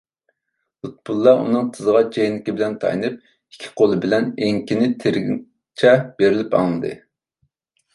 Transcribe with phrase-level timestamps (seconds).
[0.85, 7.01] لۇتپۇللا ئۇنىڭ تىزىغا جەينىكى بىلەن تايىنىپ، ئىككى قولى بىلەن ئېڭىكىنى تىرىگىنىچە بېرىلىپ ئاڭلىدى.